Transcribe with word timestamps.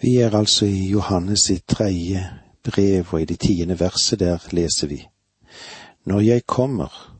Vi 0.00 0.16
er 0.16 0.34
altså 0.36 0.66
i 0.66 0.88
Johannes 0.90 1.40
sitt 1.40 1.66
tredje 1.68 2.20
brev, 2.62 3.06
og 3.12 3.20
i 3.22 3.24
det 3.24 3.38
tiende 3.40 3.80
verset 3.80 4.20
der 4.20 4.48
leser 4.52 4.86
vi. 4.86 5.08
Når 6.04 6.20
jeg 6.20 6.46
kommer, 6.46 7.16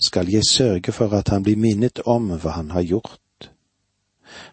skal 0.00 0.28
jeg 0.30 0.42
sørge 0.50 0.92
for 0.92 1.14
at 1.14 1.28
han 1.28 1.42
blir 1.42 1.56
minnet 1.56 2.00
om 2.06 2.32
hva 2.32 2.56
han 2.58 2.70
har 2.70 2.82
gjort, 2.82 3.50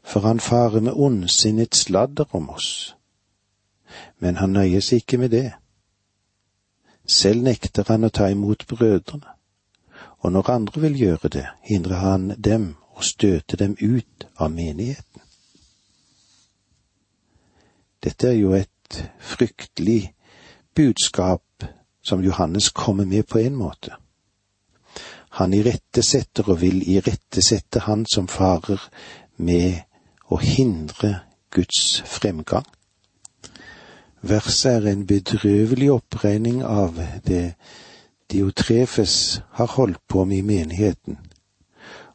for 0.04 0.20
han 0.20 0.40
farer 0.40 0.80
med 0.80 0.94
ondsinnet 0.94 1.76
sladder 1.76 2.26
om 2.32 2.50
oss. 2.50 2.96
Men 4.20 4.38
han 4.38 4.54
nøyer 4.54 4.80
seg 4.80 5.02
ikke 5.02 5.18
med 5.18 5.30
det. 5.30 5.52
Selv 7.08 7.42
nekter 7.44 7.84
han 7.88 8.06
å 8.06 8.14
ta 8.14 8.30
imot 8.30 8.68
brødrene, 8.70 9.34
og 10.22 10.32
når 10.32 10.50
andre 10.50 10.82
vil 10.82 11.00
gjøre 11.00 11.30
det, 11.34 11.48
hindrer 11.66 12.06
han 12.06 12.36
dem 12.38 12.76
og 12.94 13.04
støter 13.04 13.58
dem 13.58 13.76
ut 13.82 14.28
av 14.38 14.52
menigheten. 14.54 15.31
Dette 18.04 18.28
er 18.28 18.38
jo 18.40 18.54
et 18.58 19.02
fryktelig 19.20 20.14
budskap 20.76 21.66
som 22.04 22.24
Johannes 22.24 22.70
kommer 22.70 23.06
med 23.06 23.28
på 23.30 23.38
en 23.38 23.56
måte. 23.56 23.94
Han 25.38 25.54
irettesetter 25.54 26.50
og 26.50 26.62
vil 26.62 26.82
irettesette 26.90 27.86
han 27.86 28.06
som 28.10 28.28
farer 28.28 28.82
med 29.38 29.84
å 30.28 30.40
hindre 30.42 31.22
Guds 31.52 32.02
fremgang. 32.08 32.66
Verset 34.22 34.72
er 34.72 34.92
en 34.92 35.06
bedrøvelig 35.08 35.92
oppregning 35.92 36.62
av 36.64 37.00
det 37.26 37.54
Diotrefes 38.32 39.42
har 39.58 39.74
holdt 39.76 40.00
på 40.08 40.26
med 40.26 40.38
i 40.38 40.46
menigheten, 40.46 41.18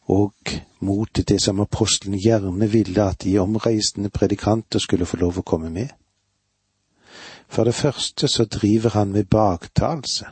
og 0.06 0.32
mot 0.80 1.20
det 1.28 1.42
som 1.42 1.60
apostelen 1.60 2.18
gjerne 2.18 2.70
ville 2.70 3.02
at 3.02 3.22
de 3.22 3.38
omreisende 3.38 4.10
predikanter 4.10 4.78
skulle 4.78 5.06
få 5.06 5.16
lov 5.16 5.38
å 5.38 5.46
komme 5.46 5.70
med. 5.70 5.88
For 7.48 7.64
det 7.64 7.74
første 7.74 8.28
så 8.28 8.44
driver 8.44 8.90
han 8.90 9.12
med 9.12 9.24
baktalelse. 9.24 10.26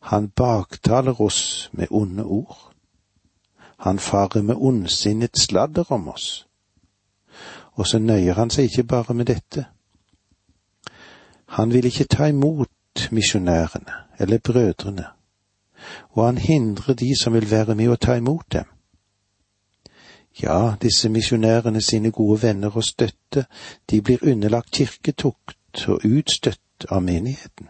Han 0.00 0.28
baktaler 0.28 1.20
oss 1.20 1.70
med 1.72 1.86
onde 1.90 2.24
ord. 2.24 2.72
Han 3.76 3.98
farer 3.98 4.42
med 4.42 4.54
ondsinnet 4.54 5.38
sladder 5.38 5.92
om 5.92 6.08
oss. 6.08 6.46
Og 7.72 7.86
så 7.86 7.98
nøyer 7.98 8.34
han 8.34 8.50
seg 8.50 8.70
ikke 8.70 8.84
bare 8.84 9.14
med 9.14 9.26
dette. 9.26 9.66
Han 11.46 11.72
vil 11.72 11.86
ikke 11.86 12.04
ta 12.04 12.26
imot 12.30 13.08
misjonærene 13.10 13.92
eller 14.18 14.38
brødrene, 14.38 15.04
og 16.10 16.26
han 16.26 16.38
hindrer 16.38 16.94
de 16.94 17.12
som 17.20 17.32
vil 17.32 17.50
være 17.50 17.74
med 17.74 17.92
å 17.92 18.00
ta 18.00 18.16
imot 18.16 18.52
dem. 18.52 18.64
Ja, 20.42 20.74
disse 20.82 21.08
misjonærene 21.08 21.80
sine 21.80 22.10
gode 22.10 22.42
venner 22.42 22.76
og 22.76 22.84
støtte, 22.84 23.46
de 23.90 24.02
blir 24.02 24.22
underlagt 24.22 24.70
kirketukt 24.70 25.88
og 25.88 26.04
utstøtt 26.04 26.86
av 26.90 27.02
menigheten. 27.02 27.68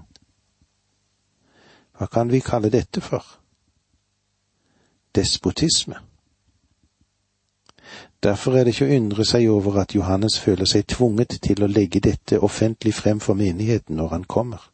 Hva 1.97 2.07
kan 2.07 2.33
vi 2.33 2.41
kalle 2.41 2.71
dette 2.71 3.01
for? 3.01 3.25
Despotisme. 5.15 6.03
Derfor 8.23 8.57
er 8.57 8.65
det 8.65 8.75
ikke 8.75 8.89
å 8.89 8.97
undre 8.97 9.25
seg 9.25 9.47
over 9.49 9.79
at 9.81 9.95
Johannes 9.95 10.39
føler 10.43 10.67
seg 10.67 10.89
tvunget 10.91 11.39
til 11.43 11.63
å 11.63 11.71
legge 11.71 12.01
dette 12.03 12.41
offentlig 12.43 12.95
frem 12.95 13.21
for 13.21 13.39
menigheten 13.39 13.97
når 13.97 14.09
han 14.09 14.25
kommer. 14.25 14.73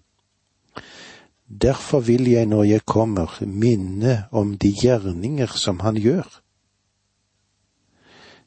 Derfor 1.60 2.00
vil 2.00 2.30
jeg 2.30 2.46
når 2.46 2.64
jeg 2.64 2.84
kommer, 2.84 3.44
minne 3.46 4.24
om 4.30 4.58
de 4.58 4.72
gjerninger 4.82 5.46
som 5.46 5.80
han 5.80 5.96
gjør. 5.96 6.40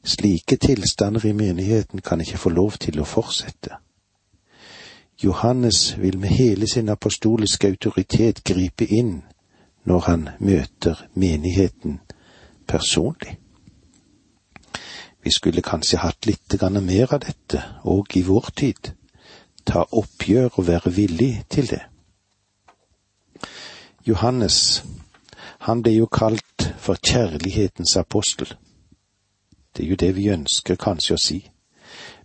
Slike 0.04 0.56
tilstander 0.56 1.26
i 1.26 1.32
menigheten 1.32 2.00
kan 2.00 2.20
ikke 2.20 2.38
få 2.38 2.50
lov 2.50 2.72
til 2.82 3.00
å 3.00 3.06
fortsette. 3.06 3.78
Johannes 5.22 5.96
vil 5.98 6.18
med 6.18 6.28
hele 6.28 6.66
sin 6.66 6.88
apostoliske 6.88 7.68
autoritet 7.68 8.44
gripe 8.44 8.86
inn 8.86 9.22
når 9.84 10.00
han 10.00 10.28
møter 10.38 11.06
menigheten 11.14 12.00
personlig. 12.66 13.38
Vi 15.22 15.30
skulle 15.30 15.62
kanskje 15.62 15.98
hatt 15.98 16.26
litt 16.26 16.60
mer 16.82 17.14
av 17.14 17.20
dette 17.20 17.62
òg 17.84 18.16
i 18.16 18.22
vår 18.22 18.50
tid, 18.56 18.94
ta 19.64 19.86
oppgjør 19.90 20.58
og 20.58 20.66
være 20.66 20.90
villig 20.90 21.44
til 21.48 21.66
det. 21.70 21.82
Johannes, 24.06 24.84
han 25.58 25.82
ble 25.82 25.96
jo 25.96 26.06
kalt 26.06 26.72
for 26.78 26.94
kjærlighetens 26.94 27.96
apostel. 27.96 28.54
Det 29.76 29.84
er 29.84 29.88
jo 29.88 29.96
det 30.00 30.16
vi 30.16 30.30
ønsker 30.32 30.78
kanskje 30.80 31.14
å 31.14 31.20
si 31.20 31.40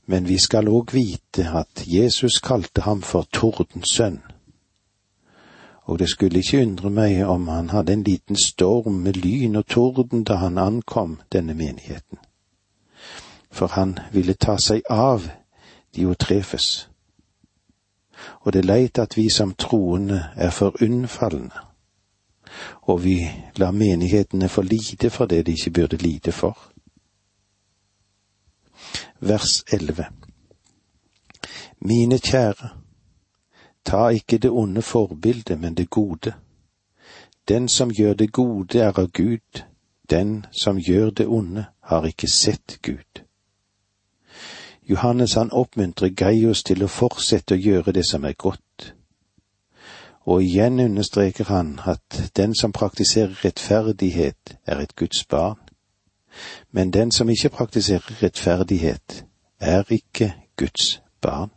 men 0.06 0.28
vi 0.28 0.38
skal 0.38 0.68
òg 0.68 0.92
vite 0.94 1.46
at 1.56 1.84
Jesus 1.88 2.40
kalte 2.44 2.82
ham 2.82 3.02
for 3.02 3.28
Tordens 3.34 3.94
sønn. 3.96 4.20
Og 5.84 6.00
det 6.00 6.10
skulle 6.10 6.40
ikke 6.40 6.62
undre 6.62 6.90
meg 6.90 7.22
om 7.28 7.48
han 7.48 7.70
hadde 7.70 7.94
en 7.94 8.04
liten 8.04 8.36
storm 8.36 9.02
med 9.06 9.18
lyn 9.18 9.56
og 9.56 9.66
torden 9.68 10.24
da 10.24 10.36
han 10.44 10.58
ankom 10.58 11.20
denne 11.32 11.54
menigheten. 11.54 12.20
For 13.52 13.68
han 13.68 14.00
ville 14.12 14.34
ta 14.34 14.58
seg 14.58 14.84
av 14.90 15.28
Diotrefes. 15.96 16.88
Og 18.42 18.54
det 18.54 18.60
er 18.62 18.70
leit 18.70 19.00
at 19.00 19.18
vi 19.18 19.30
som 19.30 19.56
troende 19.56 20.30
er 20.36 20.52
for 20.52 20.76
unnfallende, 20.82 21.71
og 22.82 23.04
vi 23.04 23.30
lar 23.56 23.72
menighetene 23.72 24.50
få 24.50 24.62
lide 24.62 25.10
for 25.10 25.26
det 25.26 25.46
de 25.46 25.52
ikke 25.52 25.72
burde 25.72 25.98
lide 25.98 26.32
for 26.32 26.58
vers 29.22 29.64
elleve. 29.72 30.06
Mine 31.80 32.18
kjære, 32.18 32.70
ta 33.86 34.08
ikke 34.08 34.38
det 34.38 34.52
onde 34.52 34.82
forbildet, 34.82 35.60
men 35.60 35.74
det 35.74 35.90
gode. 35.90 36.34
Den 37.48 37.70
som 37.70 37.90
gjør 37.90 38.14
det 38.14 38.32
gode, 38.32 38.80
er 38.80 39.00
av 39.00 39.08
Gud, 39.08 39.64
den 40.10 40.46
som 40.52 40.78
gjør 40.78 41.10
det 41.10 41.28
onde, 41.28 41.66
har 41.82 42.06
ikke 42.06 42.28
sett 42.28 42.80
Gud. 42.82 43.24
Johannes 44.90 45.34
han 45.34 45.52
oppmuntrer 45.52 46.10
Geios 46.10 46.64
til 46.64 46.84
å 46.84 46.88
fortsette 46.88 47.56
å 47.56 47.58
gjøre 47.58 47.92
det 47.92 48.06
som 48.06 48.26
er 48.26 48.34
godt. 48.34 48.94
Og 50.26 50.44
igjen 50.44 50.80
understreker 50.80 51.46
han 51.46 51.80
at 51.86 52.32
den 52.36 52.56
som 52.56 52.72
praktiserer 52.72 53.46
rettferdighet, 53.46 54.58
er 54.66 54.80
et 54.80 54.96
Guds 54.96 55.26
barn. 55.26 55.58
Men 56.72 56.94
den 56.94 57.12
som 57.12 57.30
ikke 57.30 57.50
praktiserer 57.50 58.24
rettferdighet, 58.24 59.26
er 59.60 59.84
ikke 59.90 60.34
Guds 60.58 61.02
barn. 61.22 61.52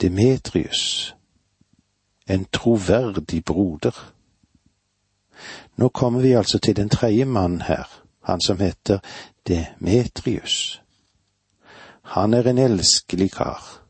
Demetrius, 0.00 1.14
en 2.28 2.46
troverdig 2.52 3.44
broder. 3.44 4.12
Nå 5.76 5.88
kommer 5.88 6.20
vi 6.20 6.32
altså 6.32 6.58
til 6.58 6.76
den 6.76 6.88
tredje 6.88 7.24
mannen 7.24 7.62
her, 7.62 8.02
han 8.22 8.40
som 8.40 8.60
heter 8.60 8.98
Demetrius. 9.48 10.82
Han 12.02 12.34
er 12.34 12.42
en 12.42 12.58
elskelig 12.58 13.32
kar. 13.32 13.83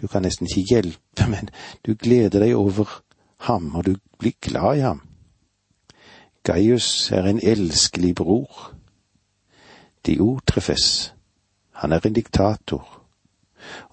Du 0.00 0.06
kan 0.06 0.22
nesten 0.22 0.46
ikke 0.46 0.68
hjelpe, 0.68 1.26
men 1.28 1.50
du 1.86 1.94
gleder 1.94 2.40
deg 2.40 2.54
over 2.56 3.00
ham, 3.46 3.74
og 3.74 3.86
du 3.86 3.94
blir 4.18 4.34
glad 4.40 4.76
i 4.76 4.86
ham. 4.86 5.02
Gaius 6.44 7.10
er 7.12 7.24
en 7.24 7.40
elskelig 7.42 8.14
bror. 8.14 8.74
Diotrefes, 10.06 11.14
han 11.72 11.92
er 11.92 12.00
en 12.04 12.12
diktator. 12.12 13.00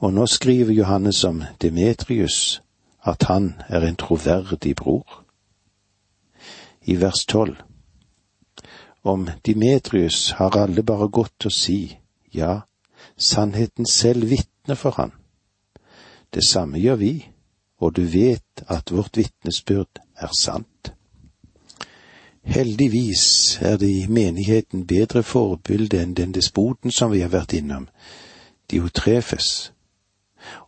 Og 0.04 0.14
nå 0.14 0.26
skriver 0.28 0.74
Johannes 0.74 1.24
om 1.24 1.44
Demetrius 1.62 2.62
at 3.08 3.24
han 3.24 3.62
er 3.68 3.88
en 3.88 3.96
troverdig 3.96 4.76
bror. 4.76 5.24
I 6.82 7.02
vers 7.02 7.26
tolv. 7.26 7.56
Om 9.04 9.30
Dimetrius 9.46 10.32
har 10.32 10.58
alle 10.58 10.84
bare 10.84 11.08
godt 11.10 11.48
å 11.48 11.54
si, 11.54 11.98
ja, 12.34 12.60
sannheten 13.18 13.86
selv 13.86 14.30
vitner 14.30 14.76
for 14.76 14.94
han. 14.98 15.16
Det 16.34 16.44
samme 16.48 16.80
gjør 16.80 16.96
vi, 16.96 17.14
og 17.82 17.96
du 17.96 18.06
vet 18.08 18.64
at 18.68 18.92
vårt 18.92 19.18
vitnesbyrd 19.18 20.00
er 20.16 20.32
sant. 20.40 20.94
Heldigvis 22.44 23.58
er 23.62 23.78
det 23.78 23.90
i 23.90 24.08
menigheten 24.08 24.88
bedre 24.88 25.24
forbilde 25.24 26.00
enn 26.02 26.16
den 26.18 26.34
despoten 26.34 26.92
som 26.92 27.12
vi 27.12 27.22
har 27.22 27.34
vært 27.34 27.54
innom, 27.54 27.88
Diotrefes, 28.72 29.72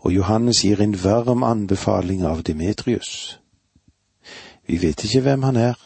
og 0.04 0.14
Johannes 0.14 0.62
gir 0.66 0.82
en 0.82 0.94
varm 1.04 1.44
anbefaling 1.44 2.26
av 2.28 2.44
Demetrius. 2.44 3.40
Vi 4.68 4.78
vet 4.78 5.04
ikke 5.04 5.24
hvem 5.26 5.44
han 5.44 5.58
er. 5.58 5.80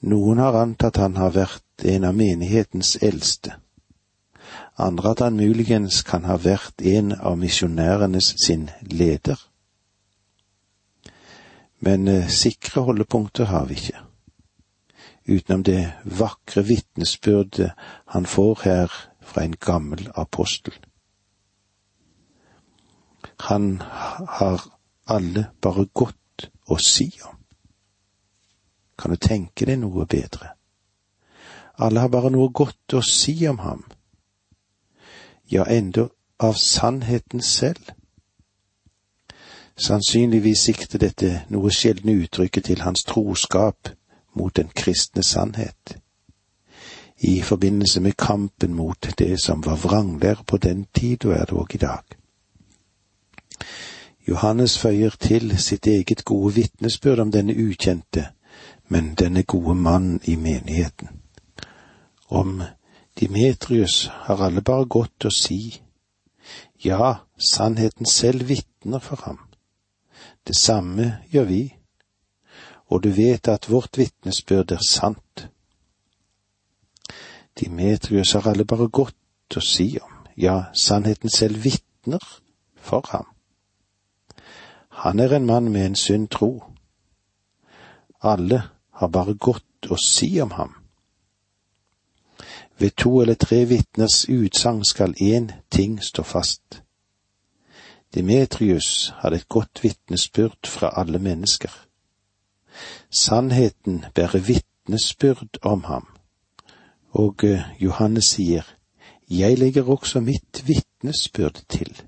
Noen 0.00 0.38
har 0.38 0.58
antatt 0.58 1.00
han 1.00 1.16
har 1.16 1.32
vært 1.34 1.86
en 1.88 2.04
av 2.04 2.14
menighetens 2.14 2.96
eldste, 3.02 3.56
andre 4.78 5.10
at 5.10 5.22
han 5.26 5.36
muligens 5.36 6.02
kan 6.06 6.24
ha 6.24 6.38
vært 6.38 6.82
en 6.86 7.12
av 7.12 7.38
misjonærenes 7.38 8.34
sin 8.44 8.68
leder. 8.82 9.38
Men 11.80 12.08
eh, 12.08 12.28
sikre 12.28 12.86
holdepunkter 12.86 13.50
har 13.50 13.66
vi 13.70 13.78
ikke 13.78 14.04
utenom 15.28 15.62
det 15.62 15.92
vakre 16.04 16.62
vitnesbyrdet 16.64 17.72
han 18.14 18.26
får 18.26 18.60
her 18.64 18.92
fra 19.22 19.44
en 19.44 19.56
gammel 19.60 20.08
apostel. 20.14 20.74
Han 23.40 23.82
har 24.40 24.64
alle 25.06 25.50
bare 25.60 25.84
godt 25.92 26.48
å 26.66 26.78
si 26.80 27.10
om. 27.28 27.36
Kan 28.98 29.12
du 29.14 29.20
tenke 29.20 29.66
deg 29.68 29.78
noe 29.82 30.06
bedre? 30.06 30.54
Alle 31.78 32.00
har 32.00 32.10
bare 32.10 32.32
noe 32.34 32.50
godt 32.50 32.96
å 32.98 33.02
si 33.04 33.36
om 33.46 33.60
ham. 33.62 33.84
Ja, 35.50 35.64
enda 35.64 36.08
av 36.38 36.52
sannheten 36.52 37.40
selv. 37.40 37.90
Sannsynligvis 39.76 40.60
sikter 40.66 40.98
dette 40.98 41.30
noe 41.48 41.70
sjeldne 41.72 42.12
uttrykket 42.20 42.66
til 42.68 42.82
hans 42.82 43.04
troskap 43.08 43.88
mot 44.36 44.56
den 44.56 44.68
kristne 44.76 45.22
sannhet, 45.22 45.96
i 47.18 47.40
forbindelse 47.42 48.00
med 48.00 48.16
kampen 48.18 48.74
mot 48.74 49.08
det 49.18 49.40
som 49.40 49.64
var 49.64 49.76
vranglære 49.76 50.44
på 50.46 50.56
den 50.56 50.84
tid 50.94 51.24
og 51.24 51.32
er 51.32 51.44
det 51.44 51.56
òg 51.56 51.74
i 51.74 51.82
dag. 51.82 52.04
Johannes 54.28 54.78
føyer 54.78 55.16
til 55.20 55.58
sitt 55.58 55.86
eget 55.86 56.24
gode 56.24 56.54
vitnesbyrd 56.54 57.18
om 57.18 57.32
denne 57.32 57.56
ukjente, 57.56 58.28
men 58.88 59.14
denne 59.14 59.42
gode 59.42 59.74
mann 59.74 60.20
i 60.24 60.36
menigheten. 60.36 61.08
Om 62.28 62.62
Dimetrius 63.20 64.06
har 64.06 64.42
alle 64.46 64.62
bare 64.62 64.86
godt 64.86 65.26
å 65.26 65.30
si. 65.34 65.80
Ja, 66.84 67.24
sannheten 67.36 68.06
selv 68.06 68.48
vitner 68.48 69.02
for 69.02 69.18
ham. 69.26 69.40
Det 70.46 70.56
samme 70.56 71.18
gjør 71.32 71.48
vi, 71.48 71.62
og 72.86 73.02
du 73.02 73.10
vet 73.10 73.48
at 73.48 73.66
vårt 73.70 73.98
vitnesbyrd 73.98 74.72
er 74.72 74.84
sant. 74.86 75.48
Dimetrius 77.58 78.32
har 78.32 78.46
alle 78.52 78.64
bare 78.64 78.88
godt 78.88 79.58
å 79.58 79.64
si 79.64 79.90
om, 79.98 80.14
ja, 80.36 80.70
sannheten 80.74 81.30
selv 81.30 81.64
vitner 81.64 82.22
for 82.76 83.02
ham. 83.10 83.26
Han 85.02 85.18
er 85.18 85.34
en 85.34 85.46
mann 85.46 85.72
med 85.72 85.86
en 85.86 85.98
sunn 85.98 86.26
tro. 86.30 86.52
Alle 88.22 88.62
har 88.98 89.10
bare 89.14 89.34
godt 89.34 89.90
å 89.90 89.98
si 89.98 90.36
om 90.42 90.54
ham. 90.54 90.74
Ved 92.78 92.90
to 92.90 93.20
eller 93.20 93.34
tre 93.34 93.64
vitners 93.64 94.28
utsagn 94.28 94.84
skal 94.84 95.14
én 95.20 95.52
ting 95.70 96.02
stå 96.02 96.22
fast. 96.22 96.82
Demetrius 98.14 99.12
hadde 99.20 99.36
et 99.36 99.48
godt 99.48 99.82
vitnesbyrd 99.82 100.66
fra 100.66 100.92
alle 101.00 101.18
mennesker. 101.18 101.86
Sannheten 103.10 104.04
bærer 104.14 104.38
vitnesbyrd 104.38 105.58
om 105.62 105.84
ham, 105.84 106.06
og 107.10 107.44
eh, 107.44 107.60
Johannes 107.80 108.24
sier, 108.24 108.62
Jeg 109.30 109.58
legger 109.58 109.90
også 109.90 110.20
mitt 110.20 110.62
vitnesbyrd 110.68 111.60
til. 111.68 112.02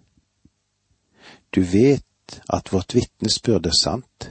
Du 1.54 1.60
vet 1.60 2.42
at 2.48 2.72
vårt 2.72 2.94
vitnesbyrd 2.94 3.66
er 3.66 3.76
sant. 3.80 4.30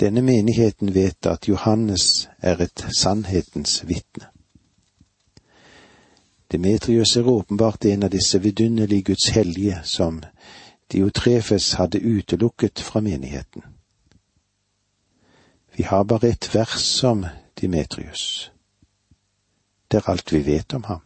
Denne 0.00 0.22
menigheten 0.22 0.94
vet 0.94 1.26
at 1.26 1.48
Johannes 1.48 2.28
er 2.38 2.60
et 2.60 2.86
sannhetens 2.98 3.88
vitne. 3.88 4.33
Demetrius 6.52 7.16
er 7.16 7.28
åpenbart 7.28 7.84
en 7.84 8.02
av 8.02 8.10
disse 8.10 8.38
vidunderlige 8.42 9.02
Guds 9.02 9.28
hellige 9.28 9.80
som 9.84 10.22
Diotrefes 10.92 11.72
hadde 11.72 11.98
utelukket 11.98 12.80
fra 12.80 13.00
menigheten. 13.00 13.62
Vi 15.76 15.82
har 15.82 16.04
bare 16.04 16.28
ett 16.28 16.54
vers 16.54 17.04
om 17.04 17.26
Demetrius. 17.60 18.52
Det 19.90 19.96
er 19.96 20.10
alt 20.10 20.32
vi 20.32 20.42
vet 20.46 20.74
om 20.74 20.84
ham. 20.84 21.00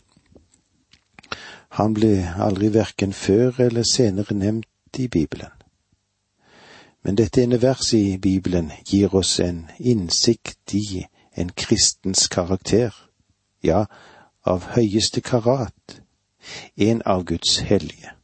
Han 1.68 1.94
ble 1.94 2.34
aldri 2.40 2.68
verken 2.74 3.12
før 3.12 3.60
eller 3.60 3.82
senere 3.82 4.34
nevnt 4.34 4.98
i 4.98 5.08
Bibelen. 5.08 5.52
Men 7.02 7.16
dette 7.16 7.42
ene 7.42 7.62
verset 7.62 7.98
i 7.98 8.18
Bibelen 8.18 8.72
gir 8.84 9.14
oss 9.14 9.38
en 9.40 9.66
innsikt 9.78 10.74
i 10.74 11.06
en 11.36 11.50
kristens 11.56 12.28
karakter, 12.28 12.94
ja, 13.62 13.84
av 14.48 14.70
høyeste 14.74 15.20
karat, 15.20 16.00
en 16.76 17.02
av 17.06 17.24
Guds 17.24 17.58
hellige. 17.58 18.14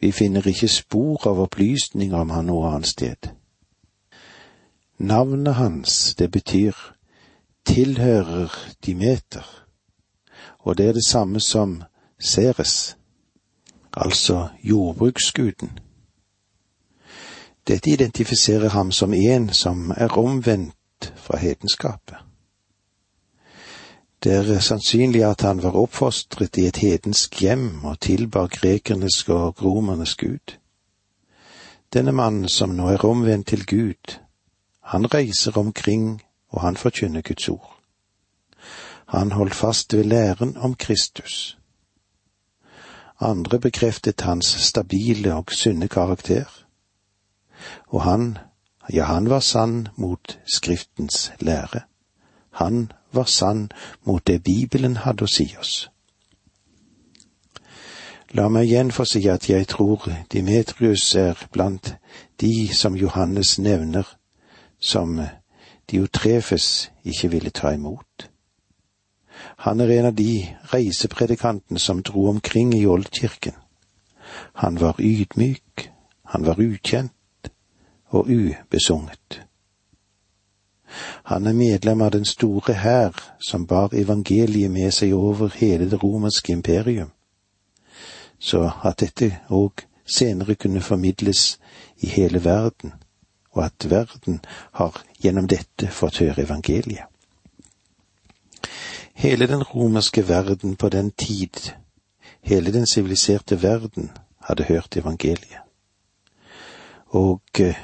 Vi 0.00 0.12
finner 0.12 0.48
ikke 0.48 0.68
spor 0.68 1.26
av 1.28 1.40
opplysninger 1.40 2.18
om 2.18 2.30
han 2.30 2.48
noe 2.48 2.70
annet 2.72 2.88
sted. 2.88 3.30
Navnet 4.98 5.54
hans, 5.54 6.14
det 6.18 6.30
betyr 6.32 6.76
tilhører 7.66 8.52
Dimeter, 8.86 9.44
og 10.58 10.78
det 10.78 10.88
er 10.88 10.92
det 10.92 11.06
samme 11.06 11.40
som 11.40 11.82
Ceres, 12.20 12.96
altså 13.92 14.48
jordbruksguden. 14.62 15.78
Dette 17.66 17.90
identifiserer 17.90 18.68
ham 18.68 18.92
som 18.92 19.14
en 19.14 19.48
som 19.52 19.90
er 19.96 20.18
omvendt 20.18 21.12
fra 21.16 21.36
hedenskapet. 21.36 22.25
Det 24.26 24.34
er 24.34 24.60
sannsynlig 24.60 25.20
at 25.22 25.44
han 25.46 25.60
var 25.62 25.76
oppfostret 25.78 26.58
i 26.58 26.64
et 26.66 26.80
hedensk 26.82 27.36
hjem 27.40 27.84
og 27.86 28.00
tilbar 28.02 28.48
grekernes 28.50 29.20
og 29.28 29.62
romernes 29.62 30.16
gud. 30.18 30.56
Denne 31.94 32.10
mannen 32.12 32.48
som 32.50 32.74
nå 32.74 32.88
er 32.90 33.04
omvendt 33.06 33.46
til 33.52 33.62
Gud, 33.66 34.16
han 34.82 35.06
reiser 35.14 35.58
omkring 35.58 36.24
og 36.50 36.60
han 36.60 36.76
forkynner 36.76 37.22
Guds 37.22 37.48
ord. 37.48 37.78
Han 39.14 39.32
holdt 39.32 39.54
fast 39.54 39.94
ved 39.94 40.04
læren 40.04 40.56
om 40.56 40.74
Kristus. 40.74 41.58
Andre 43.20 43.60
bekreftet 43.60 44.20
hans 44.20 44.46
stabile 44.46 45.34
og 45.34 45.52
sunne 45.52 45.88
karakter. 45.88 46.50
Og 47.86 48.02
han, 48.02 48.38
ja, 48.92 49.04
han 49.04 49.30
var 49.30 49.40
sann 49.40 49.88
mot 49.96 50.38
Skriftens 50.56 51.32
lære. 51.40 51.80
Han 52.50 52.92
var 53.12 53.24
sann 53.24 53.70
mot 54.04 54.26
det 54.26 54.42
Bibelen 54.42 54.96
hadde 54.96 55.24
å 55.24 55.30
si 55.30 55.48
oss. 55.60 55.88
La 58.34 58.48
meg 58.48 58.66
igjen 58.66 58.90
få 58.92 59.04
si 59.06 59.22
at 59.30 59.48
jeg 59.48 59.68
tror 59.70 60.08
Dimetrius 60.32 61.14
er 61.14 61.38
blant 61.52 61.94
de 62.40 62.68
som 62.74 62.96
Johannes 62.96 63.58
nevner, 63.58 64.04
som 64.80 65.20
Diotrefes 65.90 66.90
ikke 67.04 67.30
ville 67.30 67.50
ta 67.50 67.70
imot. 67.72 68.28
Han 69.56 69.80
er 69.80 69.92
en 69.98 70.10
av 70.10 70.14
de 70.14 70.48
reisepredikantene 70.72 71.78
som 71.78 72.02
dro 72.02 72.26
omkring 72.28 72.74
i 72.74 72.86
oldkirken. 72.86 73.54
Han 74.54 74.80
var 74.80 74.98
ydmyk, 74.98 75.90
han 76.24 76.46
var 76.46 76.60
ukjent 76.60 77.50
og 78.10 78.28
ubesunget. 78.28 79.45
Han 81.24 81.46
er 81.46 81.52
medlem 81.52 82.00
av 82.02 82.10
den 82.10 82.24
store 82.24 82.74
hær 82.74 83.18
som 83.40 83.66
bar 83.66 83.94
evangeliet 83.94 84.70
med 84.70 84.94
seg 84.94 85.14
over 85.14 85.52
hele 85.58 85.90
det 85.90 86.02
romerske 86.02 86.52
imperium, 86.52 87.10
så 88.38 88.70
at 88.84 89.00
dette 89.00 89.32
òg 89.50 89.86
senere 90.06 90.54
kunne 90.54 90.80
formidles 90.80 91.58
i 92.00 92.06
hele 92.06 92.44
verden, 92.44 92.94
og 93.52 93.64
at 93.64 93.90
verden 93.90 94.40
har 94.72 95.02
gjennom 95.22 95.48
dette 95.48 95.88
fått 95.90 96.20
høre 96.20 96.44
evangeliet. 96.44 97.06
Hele 99.16 99.46
den 99.48 99.62
romerske 99.62 100.28
verden 100.28 100.76
på 100.76 100.88
den 100.88 101.10
tid, 101.10 101.72
hele 102.40 102.72
den 102.72 102.86
siviliserte 102.86 103.62
verden, 103.62 104.10
hadde 104.40 104.64
hørt 104.68 104.96
evangeliet. 104.96 105.65
Og 107.14 107.42
eh, 107.60 107.76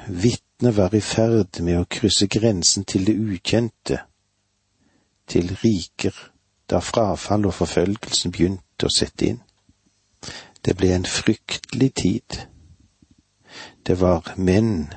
var 0.59 0.95
i 0.95 1.01
ferd 1.01 1.59
med 1.61 1.79
å 1.79 1.87
krysse 1.89 2.27
grensen 2.27 2.85
til 2.85 3.05
det 3.05 3.15
ukjente, 3.15 3.99
til 5.27 5.51
riker, 5.63 6.15
da 6.69 6.79
frafall 6.79 7.47
og 7.47 7.55
forfølgelsen 7.57 8.31
begynte 8.31 8.87
å 8.87 8.93
sette 8.93 9.27
inn. 9.31 9.41
Det 10.63 10.75
ble 10.79 10.93
en 10.95 11.05
fryktelig 11.05 11.91
tid. 11.99 12.39
Det 13.83 13.99
var 13.99 14.33
menn 14.37 14.93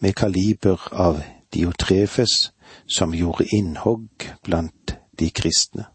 med 0.00 0.16
kaliber 0.16 0.80
av 0.92 1.22
Diotrefes 1.52 2.52
som 2.86 3.14
gjorde 3.14 3.48
innhogg 3.52 4.28
blant 4.44 4.96
de 5.20 5.28
kristne. 5.30 5.88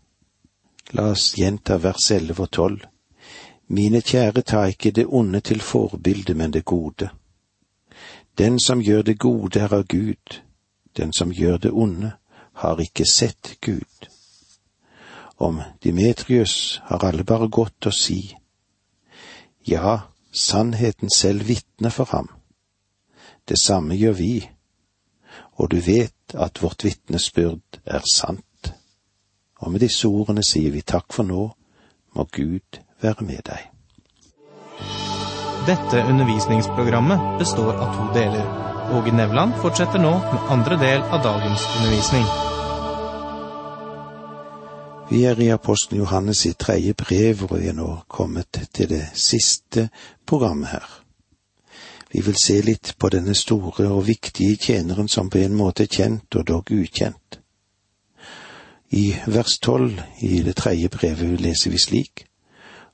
La 0.94 1.10
oss 1.12 1.34
gjenta 1.38 1.78
vers 1.82 2.12
elleve 2.12 2.46
og 2.46 2.52
tolv. 2.52 2.84
Mine 3.68 4.02
kjære, 4.02 4.42
ta 4.42 4.68
ikke 4.72 4.94
det 4.96 5.08
onde 5.10 5.42
til 5.42 5.60
forbilde, 5.62 6.34
men 6.34 6.54
det 6.54 6.64
gode. 6.66 7.10
Den 8.38 8.60
som 8.60 8.82
gjør 8.82 9.02
det 9.02 9.20
gode 9.20 9.60
er 9.60 9.74
av 9.74 9.88
Gud, 9.90 10.42
den 10.98 11.14
som 11.14 11.32
gjør 11.32 11.58
det 11.58 11.72
onde 11.72 12.12
har 12.62 12.82
ikke 12.82 13.06
sett 13.06 13.58
Gud. 13.62 14.10
Om 15.38 15.62
Dimetrius 15.84 16.82
har 16.84 17.06
alle 17.06 17.24
bare 17.24 17.50
godt 17.50 17.90
å 17.90 17.94
si. 17.94 18.36
Ja, 19.66 20.10
sannheten 20.32 21.10
selv 21.10 21.48
vitner 21.48 21.90
for 21.90 22.10
ham. 22.12 22.30
Det 23.50 23.58
samme 23.62 23.96
gjør 23.96 24.14
vi, 24.14 24.50
og 25.58 25.72
du 25.72 25.80
vet 25.82 26.34
at 26.34 26.62
vårt 26.62 26.84
vitnesbyrd 26.84 27.82
er 27.86 28.06
sant. 28.12 28.74
Og 29.60 29.72
med 29.72 29.82
disse 29.82 30.08
ordene 30.08 30.46
sier 30.46 30.74
vi 30.74 30.86
takk 30.86 31.14
for 31.14 31.26
nå, 31.26 31.50
må 32.14 32.28
Gud 32.34 32.82
være 33.02 33.26
med 33.26 33.46
deg. 33.50 33.77
Dette 35.68 36.04
undervisningsprogrammet 36.04 37.40
består 37.40 37.74
av 37.74 37.96
to 37.96 38.20
deler. 38.20 38.46
Åge 38.98 39.12
Nevland 39.12 39.54
fortsetter 39.62 40.00
nå 40.00 40.12
med 40.12 40.46
andre 40.50 40.78
del 40.80 41.02
av 41.02 41.24
dagens 41.24 41.66
undervisning. 41.78 42.24
Vi 45.10 45.26
er 45.26 45.42
i 45.44 45.50
apostelen 45.52 46.00
Johannes 46.00 46.46
i 46.46 46.54
tredje 46.54 46.94
brev, 46.94 47.44
og 47.50 47.60
vi 47.60 47.68
er 47.68 47.76
nå 47.76 47.90
kommet 48.08 48.62
til 48.72 48.90
det 48.94 49.10
siste 49.14 49.90
programmet 50.26 50.72
her. 50.72 50.88
Vi 52.16 52.24
vil 52.24 52.40
se 52.40 52.62
litt 52.64 52.94
på 52.96 53.12
denne 53.12 53.36
store 53.36 53.90
og 53.92 54.08
viktige 54.08 54.56
tjeneren 54.56 55.12
som 55.12 55.28
på 55.30 55.44
en 55.44 55.60
måte 55.60 55.84
er 55.84 55.92
kjent 55.92 56.40
og 56.40 56.48
dog 56.48 56.72
ukjent. 56.72 57.42
I 58.96 59.18
vers 59.28 59.60
tolv 59.60 60.00
i 60.24 60.40
det 60.48 60.56
tredje 60.64 60.88
brevet 60.96 61.42
leser 61.44 61.76
vi 61.76 61.84
slik. 61.90 62.27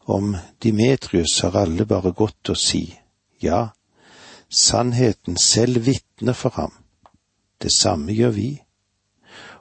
Om 0.06 0.38
Dimetrius 0.64 1.40
har 1.42 1.56
alle 1.56 1.86
bare 1.86 2.12
godt 2.12 2.50
å 2.52 2.56
si, 2.60 2.84
ja, 3.40 3.70
sannheten 4.50 5.38
selv 5.38 5.86
vitner 5.86 6.36
for 6.36 6.56
ham. 6.58 6.74
Det 7.62 7.72
samme 7.72 8.12
gjør 8.12 8.34
vi, 8.36 8.50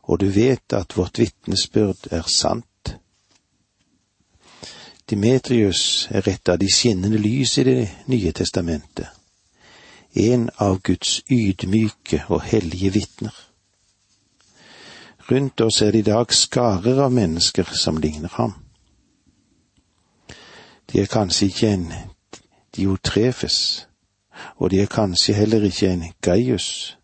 og 0.02 0.18
du 0.18 0.28
vet 0.34 0.74
at 0.74 0.96
vårt 0.98 1.18
vitnesbyrd 1.22 2.10
er 2.10 2.26
sant. 2.26 2.96
Dimetrius 5.10 6.08
er 6.10 6.26
et 6.28 6.48
av 6.48 6.58
de 6.58 6.70
skinnende 6.72 7.18
lys 7.20 7.58
i 7.58 7.64
Det 7.64 7.88
nye 8.06 8.32
testamentet, 8.32 9.06
en 10.14 10.50
av 10.58 10.80
Guds 10.82 11.22
ydmyke 11.30 12.24
og 12.28 12.42
hellige 12.42 12.90
vitner. 12.90 13.34
Rundt 15.30 15.60
oss 15.60 15.82
er 15.82 15.92
det 15.92 15.98
i 15.98 16.10
dag 16.10 16.34
skarer 16.34 16.98
av 17.04 17.12
mennesker 17.12 17.64
som 17.78 18.00
ligner 18.02 18.28
ham. 18.28 18.61
De 20.92 21.00
er 21.00 21.06
kanskje 21.06 21.46
ikke 21.46 21.68
en 21.72 21.92
Diotrefes, 22.76 23.88
og 24.56 24.70
de 24.70 24.80
er 24.80 24.86
kanskje 24.86 25.34
heller 25.34 25.62
ikke 25.64 25.92
en 25.92 26.04
Gaius. 26.20 26.98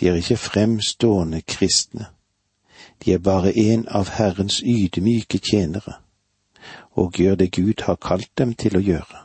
De 0.00 0.08
er 0.08 0.14
ikke 0.14 0.36
fremstående 0.36 1.40
kristne. 1.40 2.06
De 3.04 3.12
er 3.12 3.18
bare 3.18 3.56
en 3.58 3.88
av 3.88 4.08
Herrens 4.08 4.60
ydmyke 4.60 5.38
tjenere, 5.38 5.92
og 6.92 7.12
gjør 7.12 7.34
det 7.34 7.52
Gud 7.52 7.82
har 7.82 7.96
kalt 7.96 8.30
dem 8.38 8.54
til 8.54 8.76
å 8.76 8.84
gjøre. 8.84 9.24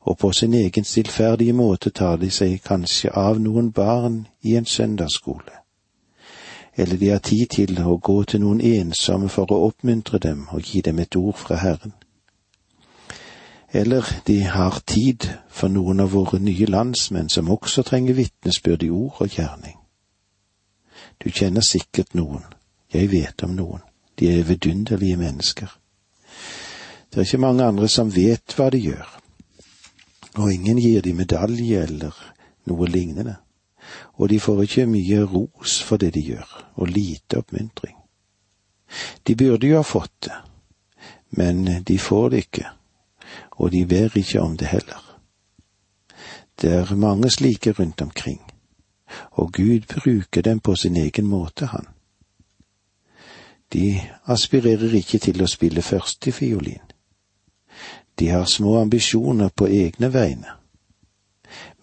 Og 0.00 0.18
på 0.18 0.32
sin 0.32 0.54
egen 0.54 0.84
stillferdige 0.84 1.52
måte 1.52 1.90
tar 1.90 2.16
de 2.16 2.30
seg 2.30 2.60
kanskje 2.62 3.10
av 3.10 3.40
noen 3.42 3.72
barn 3.72 4.26
i 4.42 4.54
en 4.56 4.66
søndagsskole 4.66 5.65
eller 6.76 6.96
de 6.96 7.08
har 7.08 7.18
tid 7.18 7.46
til 7.46 7.78
å 7.80 7.96
gå 7.96 8.16
til 8.28 8.42
noen 8.42 8.60
ensomme 8.60 9.30
for 9.32 9.48
å 9.52 9.62
oppmuntre 9.70 10.20
dem 10.20 10.44
og 10.52 10.66
gi 10.68 10.82
dem 10.84 10.98
et 11.00 11.16
ord 11.16 11.38
fra 11.40 11.56
Herren. 11.56 11.94
Eller 13.72 14.04
de 14.26 14.42
har 14.44 14.76
tid 14.86 15.24
for 15.48 15.72
noen 15.72 16.00
av 16.04 16.12
våre 16.12 16.38
nye 16.38 16.68
landsmenn 16.68 17.32
som 17.32 17.48
også 17.50 17.82
trenger 17.82 18.18
vitnesbyrd 18.20 18.84
i 18.84 18.90
ord 18.92 19.22
og 19.24 19.38
gjerning. 19.38 19.78
Du 21.24 21.30
kjenner 21.30 21.64
sikkert 21.64 22.12
noen, 22.14 22.44
jeg 22.92 23.10
vet 23.10 23.42
om 23.42 23.56
noen, 23.56 23.80
de 24.20 24.28
er 24.36 24.44
vidunderlige 24.44 25.16
mennesker. 25.16 25.72
Det 27.08 27.22
er 27.22 27.24
ikke 27.24 27.40
mange 27.40 27.64
andre 27.64 27.88
som 27.88 28.12
vet 28.12 28.52
hva 28.56 28.68
de 28.70 28.82
gjør, 28.84 29.08
og 30.36 30.52
ingen 30.52 30.78
gir 30.78 31.00
de 31.00 31.16
medalje 31.16 31.82
eller 31.88 32.24
noe 32.68 32.88
lignende 32.92 33.38
og 34.14 34.28
de 34.28 34.40
får 34.40 34.62
ikke 34.62 34.86
mye 34.86 35.22
ros 35.24 35.82
for 35.82 35.96
det 35.96 36.14
de 36.14 36.20
gjør, 36.20 36.72
og 36.74 36.88
lite 36.88 37.38
oppmuntring. 37.38 37.96
De 39.26 39.36
burde 39.36 39.66
jo 39.66 39.76
ha 39.76 39.82
fått 39.82 40.28
det, 40.28 40.36
men 41.30 41.84
de 41.84 41.98
får 41.98 42.28
det 42.28 42.36
ikke, 42.46 42.66
og 43.50 43.72
de 43.72 43.86
ber 43.86 44.16
ikke 44.16 44.40
om 44.40 44.56
det 44.56 44.66
heller. 44.66 45.02
Det 46.60 46.72
er 46.72 46.94
mange 46.94 47.30
slike 47.30 47.72
rundt 47.72 48.02
omkring, 48.02 48.40
og 49.30 49.52
Gud 49.52 49.80
bruker 49.94 50.42
dem 50.42 50.60
på 50.60 50.76
sin 50.76 50.96
egen 50.96 51.26
måte, 51.26 51.66
han. 51.66 51.86
De 53.72 54.00
aspirerer 54.24 54.94
ikke 54.94 55.18
til 55.18 55.42
å 55.42 55.50
spille 55.50 55.82
førstefiolin. 55.82 56.84
De 58.18 58.28
har 58.28 58.44
små 58.44 58.78
ambisjoner 58.80 59.48
på 59.48 59.66
egne 59.66 60.12
vegne 60.14 60.54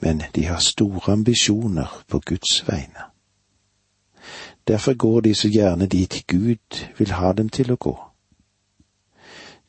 men 0.03 0.23
de 0.35 0.43
har 0.43 0.59
store 0.59 1.11
ambisjoner 1.11 2.03
på 2.07 2.19
Guds 2.19 2.67
vegne. 2.67 3.07
Derfor 4.67 4.93
går 4.93 5.21
de 5.21 5.35
så 5.35 5.47
gjerne 5.47 5.85
dit 5.85 6.23
Gud 6.27 6.83
vil 6.97 7.11
ha 7.11 7.31
dem 7.33 7.49
til 7.49 7.71
å 7.71 7.79
gå. 7.79 7.93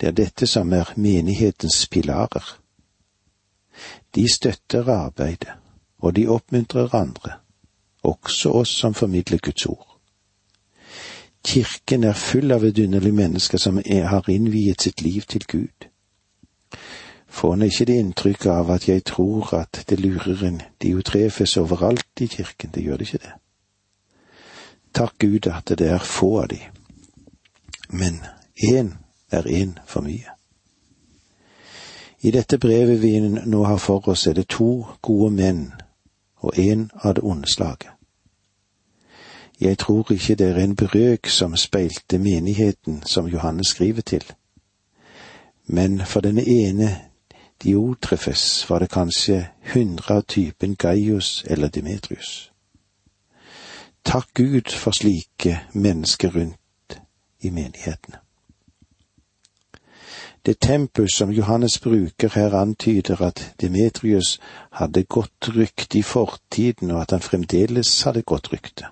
Det 0.00 0.08
er 0.10 0.16
dette 0.18 0.46
som 0.50 0.72
er 0.72 0.90
menighetens 0.96 1.86
pilarer. 1.86 2.58
De 4.14 4.26
støtter 4.34 4.90
arbeidet, 4.90 5.54
og 5.98 6.16
de 6.16 6.26
oppmuntrer 6.28 6.94
andre, 6.94 7.38
også 8.02 8.50
oss 8.50 8.74
som 8.74 8.94
formidler 8.94 9.38
Guds 9.38 9.66
ord. 9.66 9.98
Kirken 11.46 12.04
er 12.04 12.18
full 12.18 12.52
av 12.52 12.66
vidunderlige 12.66 13.20
mennesker 13.22 13.58
som 13.58 13.78
har 13.86 14.30
innviet 14.30 14.82
sitt 14.82 15.02
liv 15.02 15.22
til 15.22 15.46
Gud. 15.46 15.90
Får 17.34 17.54
en 17.54 17.62
ikke 17.62 17.84
det 17.84 17.94
inntrykket 17.98 18.50
av 18.50 18.68
at 18.70 18.84
jeg 18.88 19.02
tror 19.04 19.54
at 19.58 19.80
det 19.88 19.98
lurer 20.00 20.44
en 20.46 20.60
diotrefes 20.82 21.56
overalt 21.56 22.20
i 22.20 22.26
kirken, 22.26 22.70
det 22.74 22.82
gjør 22.82 22.96
det 22.96 23.08
ikke 23.08 23.18
det. 23.24 23.32
Takk 24.94 25.18
Gud 25.18 25.46
at 25.50 25.72
det 25.78 25.88
er 25.90 25.98
få 25.98 26.28
av 26.40 26.48
de. 26.48 26.60
Men 27.88 28.20
én 28.62 28.92
er 29.30 29.42
én 29.42 29.72
for 29.86 30.00
mye. 30.00 30.30
I 32.22 32.30
dette 32.30 32.58
brevet 32.58 33.02
vi 33.02 33.18
nå 33.20 33.64
har 33.64 33.76
for 33.82 34.08
oss, 34.08 34.26
er 34.26 34.32
det 34.32 34.48
to 34.48 34.86
gode 35.02 35.30
menn 35.34 35.72
og 36.36 36.54
én 36.58 36.86
av 37.02 37.14
det 37.14 37.24
onde 37.24 37.50
slaget. 37.50 37.90
Jeg 39.60 39.78
tror 39.78 40.12
ikke 40.12 40.34
det 40.34 40.48
er 40.50 40.62
en 40.62 40.76
brøk 40.76 41.26
som 41.26 41.56
speilte 41.56 42.18
menigheten 42.18 43.02
som 43.06 43.26
Johannes 43.26 43.74
skriver 43.74 44.02
til, 44.02 44.22
men 45.66 46.00
for 46.06 46.20
denne 46.20 46.46
ene 46.46 47.10
Diotrefes 47.64 48.70
var 48.70 48.78
det 48.78 48.90
kanskje 48.92 49.46
hundre 49.72 50.14
av 50.14 50.22
typen 50.28 50.76
Gaius 50.76 51.44
eller 51.46 51.68
Demetrius. 51.68 52.50
Takk 54.04 54.34
Gud 54.34 54.68
for 54.68 54.92
slike 54.92 55.60
mennesker 55.72 56.34
rundt 56.34 57.00
i 57.40 57.50
menighetene. 57.50 58.20
Det 60.46 60.60
tempel 60.60 61.08
som 61.10 61.30
Johannes 61.32 61.78
bruker 61.78 62.28
her, 62.34 62.54
antyder 62.54 63.22
at 63.22 63.54
Demetrius 63.60 64.38
hadde 64.72 65.04
godt 65.04 65.56
rykte 65.56 65.98
i 65.98 66.02
fortiden, 66.02 66.90
og 66.90 67.00
at 67.00 67.10
han 67.10 67.20
fremdeles 67.20 68.02
hadde 68.02 68.22
godt 68.22 68.52
rykte. 68.52 68.84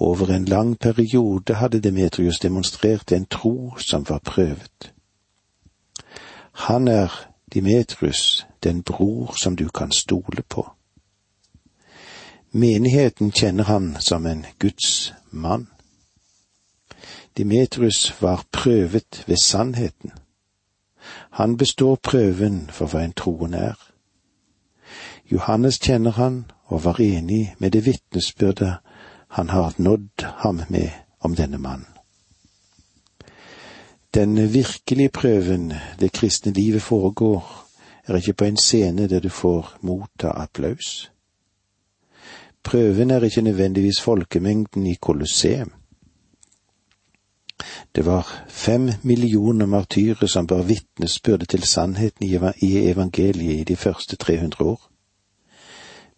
Over 0.00 0.26
en 0.26 0.44
lang 0.44 0.78
periode 0.78 1.54
hadde 1.54 1.80
Demetrius 1.80 2.38
demonstrert 2.38 3.12
en 3.12 3.26
tro 3.26 3.76
som 3.76 4.08
var 4.08 4.18
prøvet. 4.24 4.92
Han 6.58 6.88
er 6.88 7.28
Dimetrius, 7.54 8.46
den 8.62 8.82
bror 8.82 9.34
som 9.42 9.56
du 9.56 9.68
kan 9.68 9.92
stole 9.92 10.42
på. 10.48 10.70
Menigheten 12.50 13.32
kjenner 13.32 13.64
han 13.64 13.96
som 14.00 14.26
en 14.26 14.46
Guds 14.58 15.14
mann. 15.30 15.68
Dimetrius 17.36 18.22
var 18.22 18.44
prøvet 18.52 19.24
ved 19.26 19.36
sannheten. 19.42 20.12
Han 21.30 21.56
består 21.56 21.96
prøven 22.02 22.70
for 22.70 22.86
hva 22.86 23.04
en 23.04 23.12
troende 23.12 23.58
er. 23.58 23.78
Johannes 25.30 25.78
kjenner 25.78 26.10
han 26.10 26.50
og 26.64 26.84
var 26.84 27.00
enig 27.00 27.54
med 27.58 27.70
det 27.70 27.86
vitnesbyrdet 27.86 28.74
han 29.28 29.48
har 29.48 29.74
nådd 29.76 30.26
ham 30.42 30.60
med 30.68 30.90
om 31.20 31.34
denne 31.36 31.58
mannen. 31.58 31.97
Den 34.14 34.52
virkelige 34.52 35.08
prøven 35.08 35.72
det 36.00 36.12
kristne 36.12 36.52
livet 36.52 36.82
foregår, 36.82 37.68
er 38.06 38.16
ikke 38.16 38.32
på 38.32 38.44
en 38.44 38.56
scene 38.56 39.08
der 39.08 39.20
du 39.20 39.28
får 39.28 39.78
motta 39.80 40.28
applaus. 40.28 41.12
Prøven 42.62 43.10
er 43.10 43.20
ikke 43.20 43.40
nødvendigvis 43.40 44.00
folkemengden 44.00 44.86
i 44.86 44.94
Colosseum. 44.94 45.72
Det 47.94 48.06
var 48.06 48.44
fem 48.48 48.90
millioner 49.02 49.66
martyrer 49.66 50.26
som 50.26 50.46
bar 50.46 50.62
vitnesbyrde 50.62 51.44
til 51.44 51.62
sannheten 51.62 52.26
i 52.62 52.90
evangeliet 52.90 53.60
i 53.60 53.64
de 53.64 53.76
første 53.76 54.16
300 54.16 54.64
år. 54.64 54.90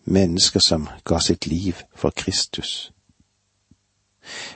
Mennesker 0.04 0.60
som 0.60 0.88
ga 1.04 1.18
sitt 1.18 1.46
liv 1.46 1.74
for 1.94 2.10
Kristus. 2.10 2.92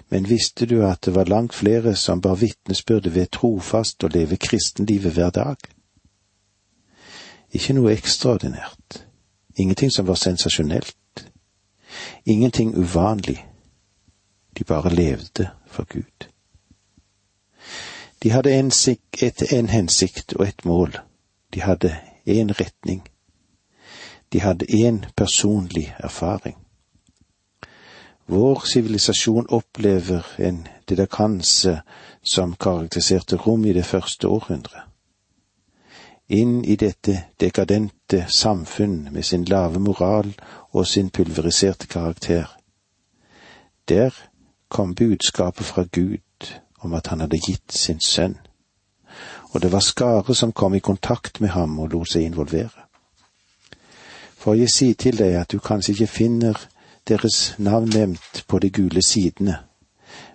Men 0.08 0.28
visste 0.28 0.66
du 0.66 0.84
at 0.86 1.04
det 1.04 1.14
var 1.14 1.24
langt 1.24 1.54
flere 1.54 1.96
som 1.96 2.20
bar 2.20 2.34
vitnesbyrde 2.34 3.14
ved 3.14 3.30
trofast 3.32 4.04
å 4.04 4.12
leve 4.12 4.36
kristenlivet 4.36 5.16
hver 5.16 5.30
dag? 5.30 5.56
Ikke 7.54 7.74
noe 7.76 7.94
ekstraordinært, 7.94 9.04
ingenting 9.56 9.90
som 9.94 10.06
var 10.06 10.18
sensasjonelt, 10.20 11.26
ingenting 12.24 12.74
uvanlig. 12.74 13.44
de 14.58 14.64
bare 14.64 14.94
levde 14.94 15.50
for 15.66 15.84
Gud. 15.90 16.28
De 18.22 18.30
hadde 18.30 18.54
en, 18.58 18.70
et, 19.22 19.52
en 19.52 19.68
hensikt 19.68 20.32
og 20.32 20.46
et 20.46 20.64
mål. 20.64 20.98
De 21.54 21.60
hadde 21.60 21.90
én 22.26 22.52
retning. 22.60 23.02
De 24.32 24.40
hadde 24.40 24.66
én 24.66 25.04
personlig 25.16 25.94
erfaring. 25.98 26.63
Vår 28.26 28.62
sivilisasjon 28.66 29.46
opplever 29.48 30.26
en 30.38 30.68
dedakanse 30.88 31.82
som 32.22 32.54
karakteriserte 32.56 33.36
rom 33.36 33.64
i 33.64 33.72
det 33.72 33.84
første 33.84 34.28
århundret. 34.28 34.88
Inn 36.28 36.64
i 36.64 36.76
dette 36.80 37.18
dekadente 37.40 38.24
samfunn 38.32 39.10
med 39.12 39.22
sin 39.22 39.44
lave 39.44 39.78
moral 39.78 40.32
og 40.72 40.86
sin 40.86 41.10
pulveriserte 41.10 41.86
karakter. 41.86 42.48
Der 43.88 44.14
kom 44.68 44.94
budskapet 44.94 45.66
fra 45.66 45.84
Gud 45.92 46.48
om 46.80 46.94
at 46.94 47.06
han 47.06 47.20
hadde 47.20 47.40
gitt 47.46 47.72
sin 47.72 48.00
sønn, 48.00 48.38
og 49.52 49.62
det 49.62 49.72
var 49.72 49.80
skare 49.80 50.34
som 50.34 50.52
kom 50.52 50.74
i 50.74 50.80
kontakt 50.80 51.40
med 51.40 51.48
ham 51.48 51.78
og 51.78 51.92
lot 51.92 52.08
seg 52.08 52.24
involvere. 52.24 52.88
For 54.36 54.56
jeg 54.56 54.72
sier 54.72 54.94
til 54.94 55.18
deg 55.18 55.36
at 55.40 55.52
du 55.52 55.58
kanskje 55.58 55.92
ikke 55.92 56.06
finner 56.06 56.68
deres 57.08 57.54
navn 57.58 57.88
nevnt 57.88 58.44
på 58.48 58.58
de 58.58 58.70
gule 58.70 59.02
sidene, 59.02 59.58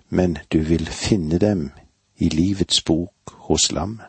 men 0.08 0.38
du 0.52 0.58
vil 0.58 0.86
finne 0.86 1.38
dem 1.38 1.70
i 2.16 2.28
livets 2.28 2.82
bok 2.82 3.34
hos 3.48 3.72
lammet. 3.72 4.06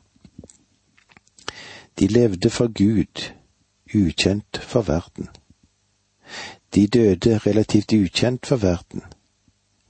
De 1.99 2.07
levde 2.07 2.49
for 2.49 2.67
Gud, 2.67 3.31
ukjent 3.95 4.57
for 4.57 4.81
verden. 4.81 5.27
De 6.75 6.87
døde 6.87 7.37
relativt 7.37 7.93
ukjent 7.93 8.45
for 8.45 8.55
verden, 8.55 9.01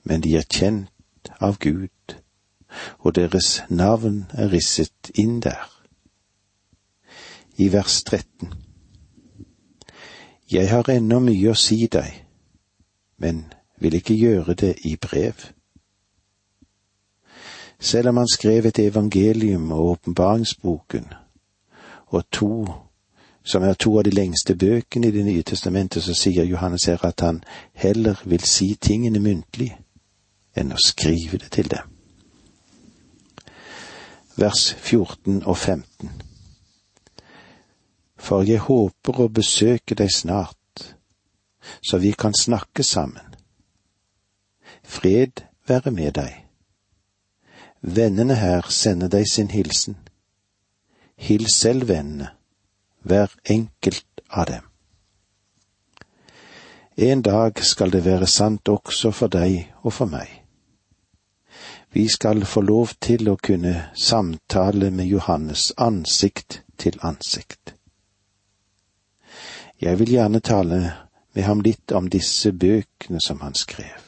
men 0.03 0.21
de 0.21 0.37
er 0.37 0.47
kjent 0.49 1.31
av 1.39 1.57
Gud, 1.59 2.15
og 2.99 3.15
deres 3.15 3.63
navn 3.69 4.25
er 4.33 4.51
risset 4.51 5.11
inn 5.13 5.39
der. 5.39 5.69
I 7.57 7.71
vers 7.73 8.03
13. 8.03 8.53
Jeg 10.51 10.69
har 10.69 10.89
ennå 10.89 11.19
mye 11.19 11.51
å 11.51 11.55
si 11.55 11.85
deg, 11.91 12.20
men 13.21 13.53
vil 13.79 13.93
ikke 13.93 14.17
gjøre 14.17 14.53
det 14.53 14.75
i 14.83 14.95
brev. 14.95 15.33
Selv 17.79 18.09
om 18.09 18.17
han 18.17 18.27
skrev 18.33 18.65
et 18.65 18.79
evangelium 18.79 19.71
og 19.71 19.85
åpenbaringsboken, 19.85 21.05
og 22.07 22.23
to, 22.31 22.67
som 23.43 23.63
er 23.63 23.73
to 23.73 23.97
av 23.97 24.03
de 24.03 24.09
lengste 24.09 24.55
bøkene 24.55 25.07
i 25.07 25.11
Det 25.11 25.25
nye 25.25 25.43
testamentet, 25.43 26.03
så 26.03 26.13
sier 26.13 26.43
Johannes 26.43 26.85
her 26.85 27.05
at 27.05 27.21
han 27.21 27.43
heller 27.73 28.21
vil 28.25 28.43
si 28.43 28.75
tingene 28.75 29.19
muntlig 29.19 29.71
enn 30.57 30.73
å 30.73 30.81
skrive 30.81 31.37
det 31.37 31.51
til 31.51 31.69
dem. 31.71 31.87
Vers 34.37 34.73
14 34.73 35.43
og 35.45 35.57
15 35.57 36.09
For 38.17 38.43
jeg 38.43 38.65
håper 38.65 39.21
å 39.21 39.27
besøke 39.27 39.95
deg 39.95 40.11
snart 40.13 40.60
så 41.81 41.97
vi 41.97 42.11
kan 42.11 42.33
snakke 42.33 42.83
sammen. 42.83 43.35
Fred 44.83 45.43
være 45.67 45.91
med 45.91 46.11
deg. 46.17 46.45
Vennene 47.81 48.35
her 48.35 48.67
sender 48.69 49.09
deg 49.09 49.27
sin 49.29 49.49
hilsen. 49.49 49.97
Hils 51.15 51.55
selv 51.55 51.87
vennene, 51.87 52.31
hver 53.01 53.33
enkelt 53.45 54.21
av 54.29 54.45
dem. 54.45 54.67
En 56.97 57.21
dag 57.21 57.63
skal 57.65 57.91
det 57.91 58.05
være 58.05 58.27
sant 58.27 58.69
også 58.69 59.11
for 59.15 59.31
deg 59.31 59.71
og 59.81 59.93
for 59.93 60.11
meg. 60.11 60.41
Vi 61.93 62.07
skal 62.07 62.45
få 62.45 62.61
lov 62.61 62.93
til 63.01 63.29
å 63.29 63.35
kunne 63.35 63.91
samtale 63.97 64.91
med 64.91 65.09
Johannes 65.09 65.71
ansikt 65.77 66.61
til 66.77 66.99
ansikt. 67.01 67.73
Jeg 69.81 69.99
vil 69.99 70.13
gjerne 70.13 70.39
tale 70.39 70.79
med 71.33 71.43
ham 71.43 71.61
litt 71.61 71.91
om 71.91 72.09
disse 72.09 72.51
bøkene 72.51 73.21
som 73.21 73.41
han 73.41 73.55
skrev. 73.55 73.99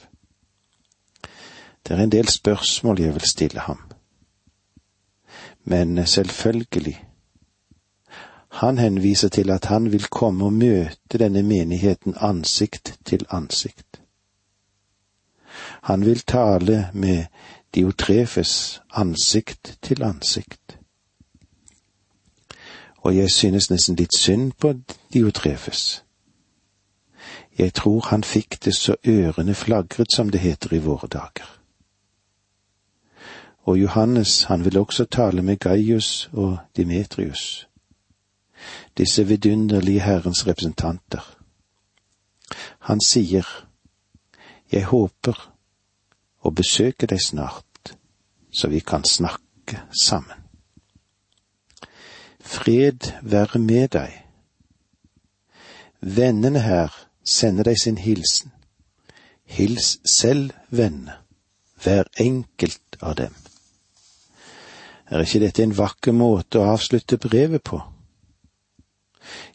Det 1.83 1.95
er 1.95 2.03
en 2.03 2.11
del 2.11 2.27
spørsmål 2.27 2.99
jeg 2.99 3.13
vil 3.13 3.27
stille 3.27 3.59
ham. 3.59 3.79
Men 5.63 6.07
selvfølgelig, 6.07 7.05
han 8.51 8.77
henviser 8.77 9.29
til 9.29 9.49
at 9.49 9.65
han 9.65 9.91
vil 9.91 10.03
komme 10.03 10.45
og 10.45 10.53
møte 10.53 11.17
denne 11.17 11.43
menigheten 11.43 12.15
ansikt 12.17 12.99
til 13.05 13.25
ansikt. 13.29 14.01
Han 15.83 16.05
vil 16.05 16.19
tale 16.19 16.89
med 16.93 17.25
Diotrefes 17.75 18.81
ansikt 18.91 19.77
til 19.81 20.03
ansikt. 20.03 20.77
Og 22.97 23.17
jeg 23.17 23.31
synes 23.31 23.69
nesten 23.69 23.95
litt 23.95 24.15
synd 24.17 24.51
på 24.59 24.73
Diotrefes 25.13 26.03
jeg 27.57 27.73
tror 27.73 28.07
han 28.09 28.23
fikk 28.23 28.57
det 28.65 28.75
så 28.75 28.95
ørene 29.07 29.53
flagret, 29.53 30.07
som 30.15 30.29
det 30.29 30.39
heter 30.39 30.73
i 30.73 30.79
våre 30.79 31.07
dager. 31.07 31.59
Og 33.63 33.81
Johannes, 33.81 34.43
han 34.43 34.65
vil 34.65 34.77
også 34.77 35.05
tale 35.05 35.41
med 35.41 35.59
Gaius 35.59 36.29
og 36.33 36.57
Demetrius, 36.77 37.67
disse 38.97 39.27
vidunderlige 39.27 40.01
Herrens 40.01 40.47
representanter. 40.47 41.37
Han 42.79 42.99
sier, 43.05 43.47
Jeg 44.71 44.85
håper 44.89 45.37
å 46.41 46.49
besøke 46.49 47.05
deg 47.05 47.21
snart, 47.21 47.93
så 48.51 48.67
vi 48.67 48.79
kan 48.79 49.03
snakke 49.05 49.83
sammen. 50.03 50.39
Fred 52.39 53.13
være 53.21 53.59
med 53.59 53.87
deg. 53.93 54.17
Vennene 56.01 56.59
her 56.59 56.91
sender 57.23 57.63
deg 57.63 57.79
sin 57.79 57.97
hilsen. 57.97 58.51
Hils 59.45 59.99
selv 60.05 60.51
vennene, 60.69 61.17
hver 61.83 62.07
enkelt 62.19 62.97
av 63.01 63.15
dem. 63.15 63.35
Er 65.07 65.21
ikke 65.21 65.43
dette 65.43 65.63
en 65.63 65.75
vakker 65.77 66.15
måte 66.15 66.59
å 66.59 66.71
avslutte 66.73 67.19
brevet 67.21 67.63
på? 67.63 67.81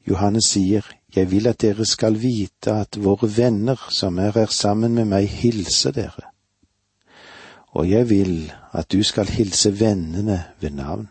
Johannes 0.09 0.53
sier, 0.55 0.85
Jeg 1.17 1.31
vil 1.31 1.47
at 1.49 1.63
dere 1.63 1.87
skal 1.89 2.19
vite 2.21 2.73
at 2.83 2.99
våre 3.01 3.31
venner 3.33 3.81
som 3.89 4.19
er 4.19 4.35
her 4.37 4.51
sammen 4.53 4.93
med 4.95 5.07
meg, 5.09 5.25
hilser 5.25 5.95
dere. 5.97 6.29
Og 7.73 7.89
jeg 7.89 8.09
vil 8.11 8.53
at 8.73 8.93
du 8.93 9.03
skal 9.03 9.29
hilse 9.33 9.73
vennene 9.81 10.53
ved 10.61 10.77
navn. 10.77 11.09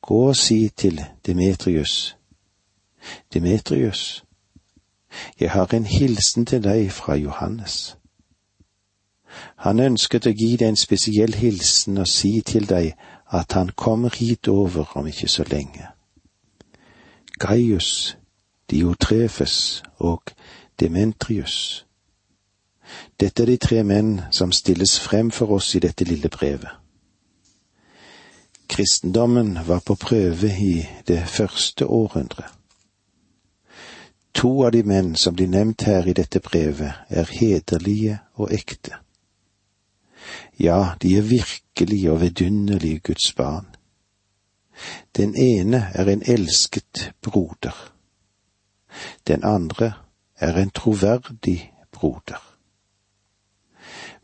Gå 0.00 0.28
og 0.28 0.36
si 0.36 0.68
til 0.68 1.04
Demetrius, 1.26 2.16
Demetrius, 3.34 4.24
jeg 5.40 5.50
har 5.50 5.74
en 5.74 5.86
hilsen 5.86 6.46
til 6.46 6.62
deg 6.62 6.92
fra 6.92 7.14
Johannes. 7.14 7.96
Han 9.56 9.80
ønsket 9.80 10.26
å 10.26 10.32
gi 10.32 10.56
deg 10.56 10.72
en 10.72 10.80
spesiell 10.80 11.34
hilsen 11.34 11.98
og 11.98 12.08
si 12.08 12.40
til 12.46 12.66
deg 12.68 12.94
at 13.32 13.52
han 13.52 13.70
kommer 13.76 14.14
hit 14.14 14.48
over 14.48 14.96
om 14.96 15.06
ikke 15.06 15.28
så 15.28 15.44
lenge. 15.50 15.90
Gaius, 17.38 18.16
Diotrefes 18.70 19.82
og 19.98 20.32
Dementrius. 20.80 21.84
Dette 23.20 23.42
er 23.42 23.46
de 23.52 23.56
tre 23.56 23.82
menn 23.84 24.20
som 24.30 24.52
stilles 24.52 24.98
frem 25.00 25.30
for 25.30 25.52
oss 25.58 25.74
i 25.74 25.82
dette 25.84 26.04
lille 26.08 26.28
brevet. 26.28 26.70
Kristendommen 28.68 29.58
var 29.66 29.80
på 29.86 29.94
prøve 29.94 30.52
i 30.60 30.86
det 31.08 31.22
første 31.28 31.86
århundret. 31.86 32.57
To 34.34 34.64
av 34.64 34.72
de 34.72 34.82
menn 34.82 35.16
som 35.16 35.34
blir 35.34 35.48
nevnt 35.48 35.82
her 35.88 36.08
i 36.08 36.14
dette 36.14 36.40
brevet, 36.40 36.92
er 37.08 37.30
hederlige 37.32 38.18
og 38.34 38.52
ekte. 38.54 39.00
Ja, 40.58 40.94
de 41.02 41.16
er 41.18 41.22
virkelige 41.22 42.12
og 42.12 42.20
vidunderlige 42.20 42.98
Guds 42.98 43.32
barn. 43.32 43.66
Den 45.16 45.34
ene 45.34 45.90
er 45.94 46.06
en 46.06 46.22
elsket 46.26 47.12
broder. 47.22 47.74
Den 49.26 49.44
andre 49.44 49.92
er 50.36 50.56
en 50.56 50.70
troverdig 50.70 51.72
broder. 51.92 52.42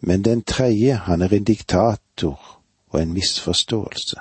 Men 0.00 0.22
den 0.24 0.42
tredje, 0.42 0.94
han 0.94 1.22
er 1.22 1.32
en 1.32 1.44
diktator 1.44 2.60
og 2.90 3.02
en 3.02 3.12
misforståelse. 3.12 4.20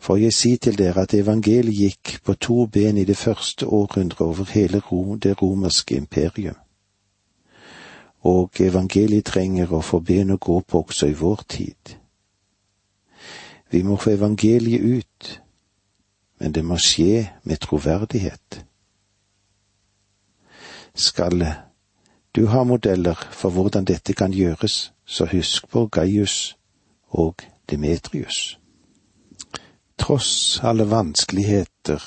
For 0.00 0.16
jeg 0.16 0.32
sier 0.32 0.56
til 0.56 0.78
dere 0.78 1.02
at 1.04 1.14
evangeliet 1.14 1.76
gikk 1.76 2.14
på 2.24 2.34
to 2.40 2.66
ben 2.66 2.96
i 2.96 3.04
det 3.04 3.16
første 3.16 3.66
århundret 3.66 4.20
over 4.20 4.44
hele 4.54 4.80
det 5.20 5.42
romerske 5.42 5.96
imperium. 5.96 6.56
Og 8.20 8.50
evangeliet 8.60 9.24
trenger 9.24 9.72
å 9.72 9.80
få 9.80 10.00
ben 10.00 10.30
å 10.30 10.36
gå 10.36 10.60
på 10.60 10.80
også 10.80 11.06
i 11.06 11.16
vår 11.16 11.44
tid. 11.48 11.96
Vi 13.70 13.82
må 13.82 13.96
få 13.96 14.10
evangeliet 14.10 14.80
ut, 14.80 15.40
men 16.40 16.52
det 16.52 16.64
må 16.64 16.76
skje 16.76 17.28
med 17.44 17.60
troverdighet. 17.60 18.64
Skal 20.94 21.44
Du 22.36 22.46
ha 22.46 22.64
modeller 22.64 23.28
for 23.30 23.50
hvordan 23.50 23.84
dette 23.84 24.14
kan 24.14 24.32
gjøres, 24.32 24.92
så 25.04 25.26
husk 25.26 25.68
på 25.68 25.86
Gaius 25.86 26.56
og 27.10 27.42
Demetrius. 27.70 28.59
Tross 30.00 30.60
alle 30.62 30.90
vanskeligheter 30.90 32.02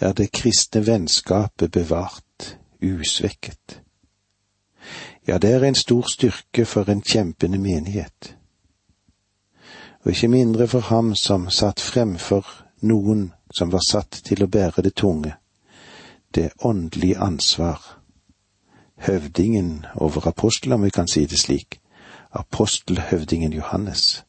er 0.00 0.12
det 0.12 0.32
kristne 0.32 0.86
vennskapet 0.86 1.70
bevart 1.70 2.56
usvekket. 2.82 3.82
Ja, 5.26 5.38
det 5.38 5.50
er 5.50 5.64
en 5.64 5.74
stor 5.74 6.06
styrke 6.08 6.64
for 6.64 6.88
en 6.88 7.02
kjempende 7.02 7.58
menighet. 7.58 8.36
Og 10.04 10.10
ikke 10.10 10.28
mindre 10.28 10.68
for 10.68 10.80
ham 10.80 11.14
som 11.14 11.50
satt 11.50 11.80
fremfor 11.80 12.46
noen 12.80 13.32
som 13.50 13.72
var 13.72 13.84
satt 13.84 14.22
til 14.24 14.44
å 14.44 14.48
bære 14.48 14.82
det 14.82 14.94
tunge, 14.94 15.34
det 16.34 16.52
åndelige 16.64 17.18
ansvar. 17.20 17.80
Høvdingen 18.96 19.86
over 19.94 20.28
apostelen, 20.28 20.78
om 20.78 20.82
vi 20.82 20.90
kan 20.90 21.08
si 21.08 21.26
det 21.26 21.38
slik, 21.38 21.80
apostelhøvdingen 22.32 23.52
Johannes. 23.52 24.24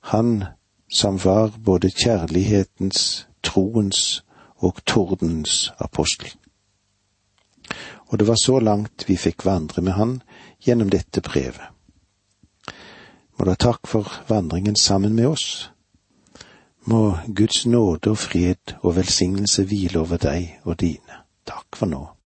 Han 0.00 0.44
som 0.92 1.18
var 1.18 1.54
både 1.58 1.90
kjærlighetens, 1.90 3.26
troens 3.42 4.22
og 4.60 4.84
tordenens 4.86 5.72
apostel. 5.78 6.28
Og 8.12 8.18
det 8.18 8.28
var 8.28 8.36
så 8.36 8.58
langt 8.60 9.08
vi 9.08 9.16
fikk 9.16 9.46
vandre 9.48 9.82
med 9.82 9.96
han 9.96 10.18
gjennom 10.60 10.92
dette 10.92 11.24
brevet. 11.24 11.72
Må 13.38 13.48
da 13.48 13.56
takk 13.56 13.88
for 13.88 14.12
vandringen 14.28 14.76
sammen 14.76 15.16
med 15.16 15.32
oss. 15.32 15.70
Må 16.84 17.16
Guds 17.26 17.64
nåde 17.66 18.12
og 18.12 18.18
fred 18.18 18.76
og 18.82 18.96
velsignelse 19.00 19.64
hvile 19.64 20.04
over 20.04 20.20
deg 20.20 20.58
og 20.68 20.76
dine. 20.84 21.24
Takk 21.48 21.78
for 21.78 21.88
nå. 21.88 22.04